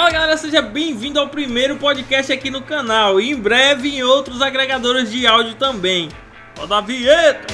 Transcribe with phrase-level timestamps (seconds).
[0.00, 4.40] Fala galera, seja bem-vindo ao primeiro podcast aqui no canal e em breve em outros
[4.40, 6.08] agregadores de áudio também.
[6.58, 7.46] Roda a vinheta!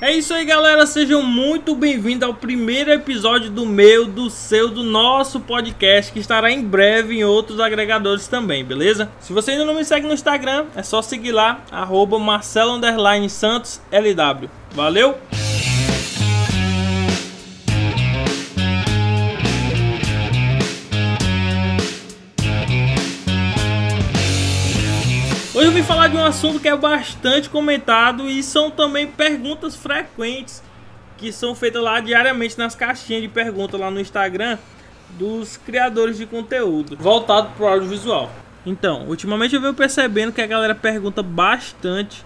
[0.00, 4.82] É isso aí galera, sejam muito bem-vindos ao primeiro episódio do meu, do seu, do
[4.82, 9.12] nosso podcast que estará em breve em outros agregadores também, beleza?
[9.20, 12.80] Se você ainda não me segue no Instagram, é só seguir lá, arroba Marcelo
[13.28, 14.48] Santos LW.
[14.70, 15.18] Valeu!
[25.72, 30.62] Vim falar de um assunto que é bastante comentado e são também perguntas frequentes
[31.16, 34.58] que são feitas lá diariamente nas caixinhas de perguntas lá no Instagram
[35.18, 38.30] dos criadores de conteúdo voltado para o audiovisual.
[38.66, 42.22] Então, ultimamente eu venho percebendo que a galera pergunta bastante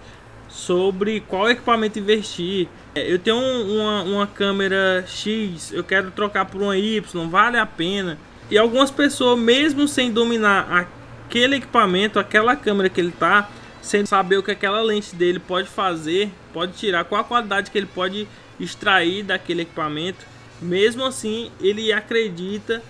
[0.49, 2.67] sobre qual equipamento investir.
[2.95, 7.65] É, eu tenho uma, uma câmera X, eu quero trocar por uma Y, vale a
[7.65, 8.17] pena.
[8.51, 10.96] E algumas pessoas, mesmo sem dominar a
[11.27, 13.49] aquele equipamento, aquela câmera que ele tá,
[13.81, 17.77] sem saber o que aquela lente dele pode fazer, pode tirar, qual a qualidade que
[17.77, 18.27] ele pode
[18.59, 20.25] extrair daquele equipamento.
[20.61, 22.81] Mesmo assim, ele acredita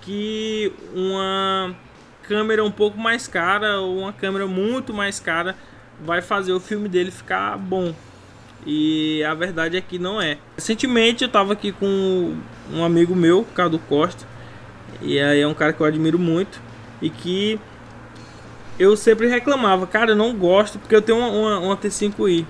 [0.00, 1.74] que uma
[2.22, 5.56] câmera um pouco mais cara ou uma câmera muito mais cara
[6.00, 7.94] vai fazer o filme dele ficar bom.
[8.64, 10.38] E a verdade é que não é.
[10.56, 12.36] Recentemente eu estava aqui com
[12.72, 14.24] um amigo meu, Cadu Costa,
[15.00, 16.60] e aí é um cara que eu admiro muito
[17.00, 17.60] e que
[18.78, 22.44] eu sempre reclamava, cara, eu não gosto porque eu tenho uma, uma, uma T5i.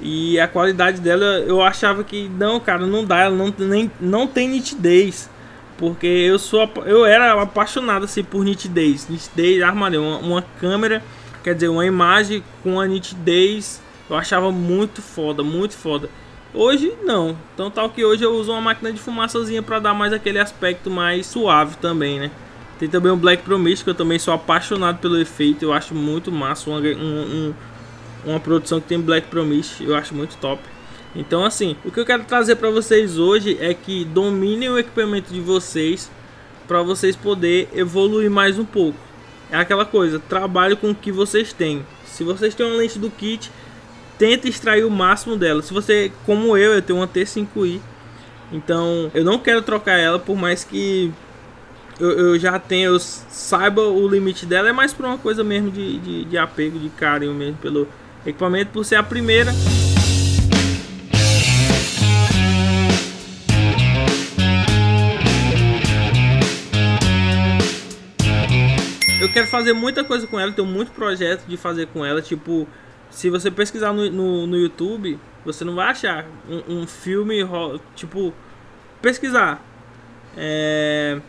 [0.00, 4.26] E a qualidade dela, eu achava que não, cara, não dá, ela não, nem, não
[4.26, 5.28] tem nitidez.
[5.76, 9.08] Porque eu sou eu era apaixonado assim por nitidez.
[9.08, 11.02] Nitidez, armaria, uma, uma câmera,
[11.42, 16.08] quer dizer, uma imagem com a nitidez, eu achava muito foda, muito foda.
[16.54, 17.36] Hoje não.
[17.54, 20.90] Então tal que hoje eu uso uma máquina de fumaçazinha para dar mais aquele aspecto
[20.90, 22.30] mais suave também, né?
[22.78, 25.64] Tem também o Black Promise, que eu também sou apaixonado pelo efeito.
[25.64, 26.70] Eu acho muito massa.
[26.70, 27.54] Uma, um, um,
[28.24, 30.62] uma produção que tem Black Promise, eu acho muito top.
[31.14, 35.32] Então, assim, o que eu quero trazer para vocês hoje é que dominem o equipamento
[35.32, 36.10] de vocês
[36.68, 38.98] para vocês poder evoluir mais um pouco.
[39.50, 41.84] É aquela coisa, trabalhe com o que vocês têm.
[42.04, 43.50] Se vocês têm uma lente do kit,
[44.18, 45.62] tente extrair o máximo dela.
[45.62, 47.80] Se você, como eu, eu tenho uma T5i,
[48.52, 51.12] então eu não quero trocar ela por mais que
[52.00, 55.70] eu, eu, já tenho, eu saiba o limite dela, é mais por uma coisa mesmo
[55.70, 57.88] de, de, de apego, de carinho mesmo pelo
[58.24, 59.52] equipamento, por ser a primeira.
[69.20, 72.68] Eu quero fazer muita coisa com ela, tenho muito projeto de fazer com ela, tipo,
[73.10, 77.38] se você pesquisar no, no, no YouTube, você não vai achar um, um filme,
[77.96, 78.32] tipo,
[79.02, 79.60] pesquisar.
[80.36, 81.20] É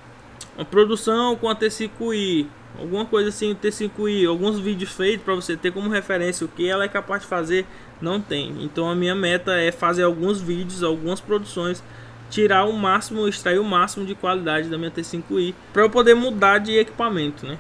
[0.56, 5.72] uma produção com a T5i, alguma coisa assim, T5i, alguns vídeos feitos para você ter
[5.72, 7.66] como referência o que ela é capaz de fazer,
[8.02, 8.64] não tem.
[8.64, 11.84] Então a minha meta é fazer alguns vídeos, algumas produções,
[12.30, 16.60] tirar o máximo, extrair o máximo de qualidade da minha T5i para eu poder mudar
[16.60, 17.58] de equipamento, né?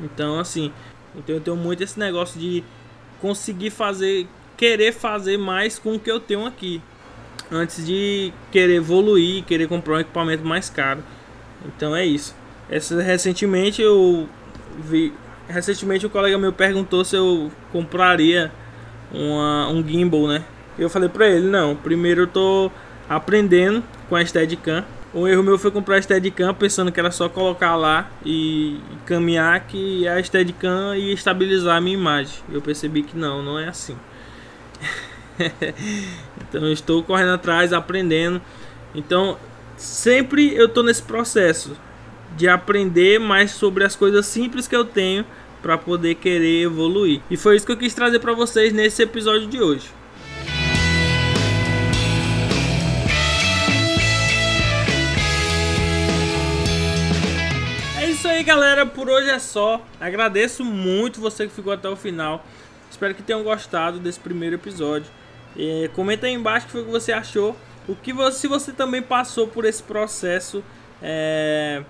[0.00, 0.72] Então assim,
[1.14, 2.62] então eu tenho muito esse negócio de
[3.20, 4.26] conseguir fazer,
[4.56, 6.80] querer fazer mais com o que eu tenho aqui,
[7.50, 11.02] antes de querer evoluir, querer comprar um equipamento mais caro.
[11.66, 12.34] Então é isso.
[12.68, 14.28] Essa, recentemente eu
[14.78, 15.12] vi.
[15.48, 18.52] Recentemente um colega meu perguntou se eu compraria
[19.12, 20.44] uma, um gimbal, né?
[20.78, 22.70] Eu falei pra ele, não, primeiro eu tô
[23.08, 24.84] aprendendo com a Steadicam.
[25.12, 29.58] O erro meu foi comprar a Steadicam pensando que era só colocar lá e caminhar
[29.66, 32.38] que a Steadicam ia estabilizar a minha imagem.
[32.50, 33.96] Eu percebi que não, não é assim.
[36.48, 38.40] então estou correndo atrás, aprendendo.
[38.94, 39.36] Então
[39.80, 41.76] sempre eu tô nesse processo
[42.36, 45.24] de aprender mais sobre as coisas simples que eu tenho
[45.62, 47.20] para poder querer evoluir.
[47.30, 49.90] E foi isso que eu quis trazer para vocês nesse episódio de hoje.
[57.98, 58.86] É isso aí, galera.
[58.86, 59.84] Por hoje é só.
[59.98, 62.44] Agradeço muito você que ficou até o final.
[62.90, 65.10] Espero que tenham gostado desse primeiro episódio.
[65.58, 67.56] É, comenta aí embaixo o que que você achou.
[67.88, 70.62] O que você, se você também passou por esse processo
[71.02, 71.82] é,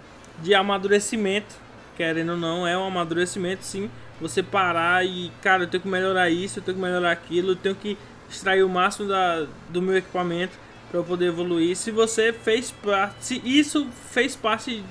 [0.43, 1.55] de amadurecimento,
[1.97, 3.91] querendo ou não, é um amadurecimento sim.
[4.21, 7.57] Você parar e, cara, eu tenho que melhorar isso, eu tenho que melhorar aquilo, eu
[7.57, 7.97] tenho que
[8.29, 10.57] extrair o máximo da, do meu equipamento
[10.91, 11.77] para eu poder evoluir.
[11.77, 14.85] Se você fez parte, se isso fez parte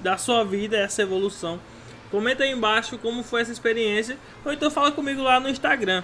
[0.00, 1.60] da sua vida, essa evolução,
[2.10, 6.02] comenta aí embaixo como foi essa experiência, ou então fala comigo lá no Instagram.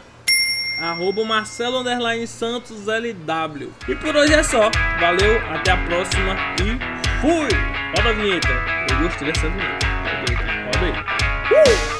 [0.78, 3.72] Arroba Marcelo Underline Santos LW.
[3.88, 4.70] E por hoje é só.
[5.00, 7.48] Valeu, até a próxima e fui!
[7.96, 8.48] Roda a vinheta.
[8.90, 9.86] Eu gostei dessa vinheta.
[10.66, 11.95] Roda aí.